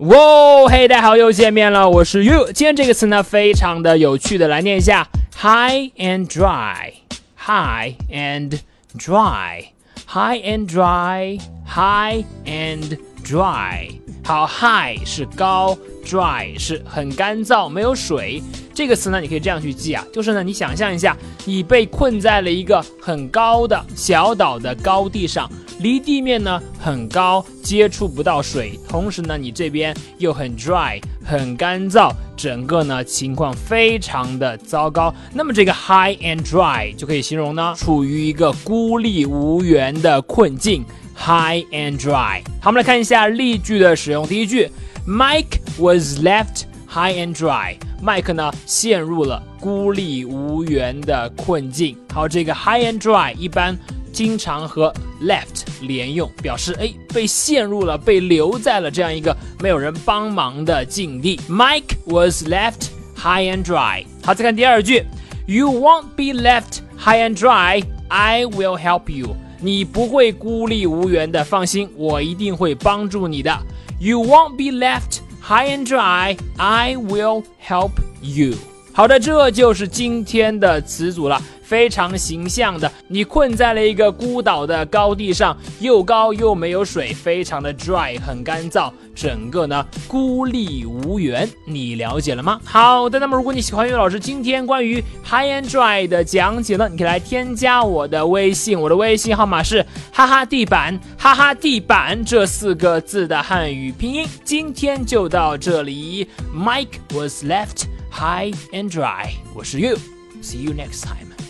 [0.00, 2.52] 哇，嘿，大家好，又见面了，我是 You。
[2.52, 5.08] 今天这个词呢，非常的有趣的，来念一下
[5.40, 8.58] ：high and dry，high and
[8.98, 13.88] dry，high and dry，high and dry。
[14.22, 15.74] 好，high 是高
[16.04, 18.42] ，dry 是很干燥，没有水。
[18.76, 21.16] 这个词呢，你可以这样去记啊，就是呢，你想象一下，
[21.46, 25.50] 你被困在了一个很高的小岛的高地上。
[25.78, 35.14] 离地面呢很高，接触不到水，同时呢你这边又很 dry，很干燥，整个呢情况非常的糟糕。
[35.32, 40.84] 那么这个 high and dry 就可以形容呢处于一个孤立无援的困境
[41.14, 42.42] ，high and dry。
[42.60, 44.26] 好，我们来看一下例句的使用。
[44.26, 44.70] 第一句
[45.06, 47.76] ，Mike was left high and dry。
[48.06, 51.98] 麦克呢陷入了孤立无援的困境。
[52.14, 53.76] 好，这个 high and dry 一般。
[54.12, 61.38] 经常和 left 连用，表示哎被陷入了，被留在了这样一个没有人帮忙的境地。
[61.50, 64.06] Mike was left high and dry。
[64.22, 65.04] 好，再看第二句
[65.46, 67.84] ，You won't be left high and dry.
[68.08, 69.36] I will help you。
[69.60, 73.54] 你不会孤立无援的，放心，我一定会帮助你的。
[73.98, 76.36] You won't be left high and dry.
[76.58, 78.58] I will help you。
[78.96, 81.38] 好的，这就是今天的词组了。
[81.62, 91.46] 非常形象的，你困在了一个孤岛的高地上，又高又没有水，非常的 dry，很干燥，整个呢孤立无援。
[91.66, 92.58] 你了解了吗？
[92.64, 104.26] 好的，那么如果你喜欢岳老师今天关于 high and dry 的讲解呢，你可以来添加我的微信，我的微信号码是哈哈地板，哈哈地板这四个字的汉语拼音。
[104.42, 109.34] 今天就到这里，Mike was left high and dry.
[109.52, 111.45] 我是 You，see you next time。